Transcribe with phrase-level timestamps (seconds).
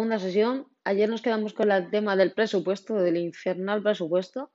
[0.00, 0.66] segunda sesión.
[0.84, 4.50] Ayer nos quedamos con el tema del presupuesto, del infernal presupuesto.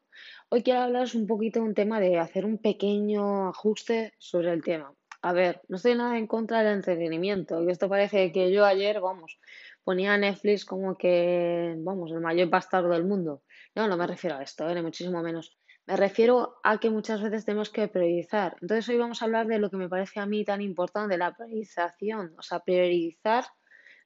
[0.49, 4.63] Hoy quiero hablaros un poquito de un tema de hacer un pequeño ajuste sobre el
[4.63, 4.91] tema.
[5.21, 7.61] A ver, no estoy nada en contra del entretenimiento.
[7.61, 9.39] Y esto parece que yo ayer, vamos,
[9.83, 13.43] ponía Netflix como que, vamos, el mayor bastardo del mundo.
[13.75, 14.81] No, no me refiero a esto, ¿eh?
[14.81, 15.55] muchísimo menos.
[15.85, 18.57] Me refiero a que muchas veces tenemos que priorizar.
[18.61, 21.35] Entonces hoy vamos a hablar de lo que me parece a mí tan importante, la
[21.35, 22.33] priorización.
[22.35, 23.45] O sea, priorizar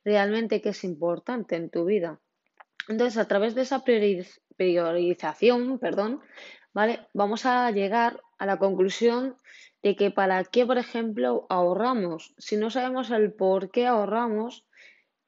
[0.10, 2.20] realmente qué es importante en tu vida.
[2.88, 6.21] Entonces, a través de esa priorización, perdón,
[6.74, 7.01] ¿vale?
[7.14, 9.36] Vamos a llegar a la conclusión
[9.84, 12.34] de que para qué, por ejemplo, ahorramos.
[12.39, 14.65] Si no sabemos el por qué ahorramos,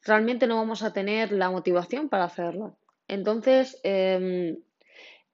[0.02, 2.80] realmente no vamos a tener la motivación para hacerlo.
[3.08, 4.58] Entonces, em,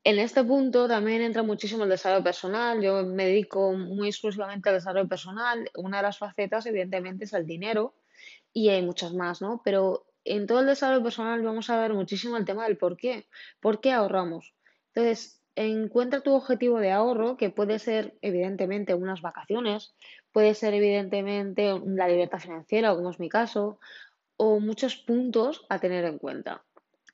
[0.04, 2.82] en este punto también entra muchísimo el desarrollo personal.
[2.82, 5.72] Yo me dedico muy exclusivamente al desarrollo personal.
[5.76, 7.94] Una de las facetas, evidentemente, es el dinero
[8.54, 9.62] y hay muchas más, ¿no?
[9.64, 13.28] Pero en todo el desarrollo personal vamos a ver muchísimo el tema del por qué.
[13.60, 14.54] ¿Por qué ahorramos?
[14.94, 19.96] Entonces, encuentra tu objetivo de ahorro, que puede ser, evidentemente, unas vacaciones,
[20.32, 23.80] puede ser, evidentemente, la libertad financiera, como es mi caso,
[24.38, 26.64] o muchos puntos a tener en cuenta.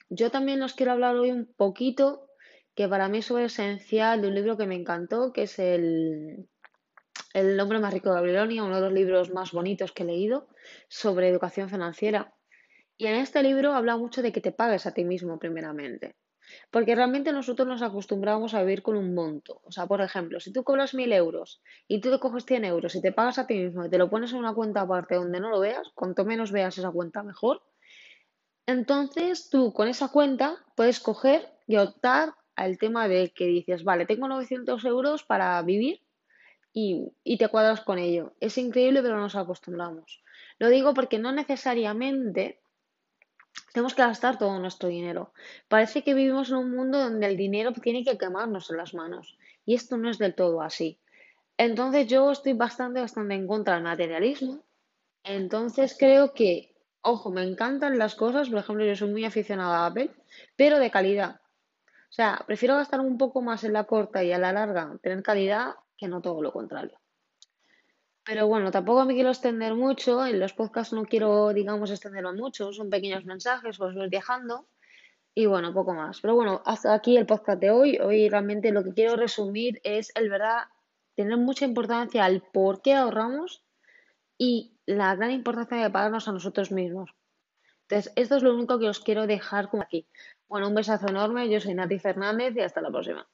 [0.10, 2.28] Yo también os quiero hablar hoy un poquito,
[2.76, 6.48] que para mí es esencial, de un libro que me encantó, que es el
[7.34, 10.48] el hombre más rico de Babilonia, uno de los libros más bonitos que he leído
[10.88, 12.34] sobre educación financiera.
[12.98, 16.16] Y en este libro habla mucho de que te pagues a ti mismo primeramente.
[16.70, 19.62] Porque realmente nosotros nos acostumbramos a vivir con un monto.
[19.64, 22.96] O sea, por ejemplo, si tú cobras mil euros y tú te coges 100 euros
[22.96, 25.40] y te pagas a ti mismo y te lo pones en una cuenta aparte donde
[25.40, 27.64] no lo veas, cuanto menos veas esa cuenta mejor,
[28.66, 34.06] entonces tú con esa cuenta puedes coger y optar al tema de que dices, vale,
[34.06, 36.02] tengo 900 euros para vivir
[36.74, 38.34] y, te cuadras con ello.
[38.40, 40.24] Es increíble, pero nos acostumbramos.
[40.58, 42.60] Lo digo porque no necesariamente
[43.72, 45.34] tenemos que gastar todo nuestro dinero.
[45.68, 49.38] Parece que vivimos en un mundo donde el dinero tiene que quemarnos en las manos.
[49.66, 51.00] Y esto no es del todo así.
[51.58, 54.64] Entonces yo estoy bastante, bastante en contra del materialismo.
[55.24, 58.50] Entonces creo que, ojo, me encantan las cosas.
[58.50, 60.10] Por ejemplo, yo soy muy aficionada a Apple,
[60.56, 61.40] pero de calidad.
[62.10, 65.24] O sea, prefiero gastar un poco más en la corta y a la larga tener
[65.24, 67.00] calidad que no todo lo contrario.
[68.26, 72.72] Pero bueno, tampoco me quiero extender mucho, en los podcasts no quiero, digamos, extenderlo mucho,
[72.72, 74.68] son pequeños mensajes, os voy viajando
[75.36, 76.22] y bueno, poco más.
[76.22, 77.98] Pero bueno, hasta aquí el podcast de hoy.
[77.98, 80.64] Hoy realmente lo que quiero resumir es el verdad,
[81.16, 83.64] tener mucha importancia al por qué ahorramos
[84.38, 87.14] y la gran importancia de pagarnos a nosotros mismos.
[87.88, 90.08] Entonces, esto es lo único que os quiero dejar como aquí.
[90.48, 93.28] Bueno, un besazo enorme, yo soy Nati Fernández y hasta la próxima.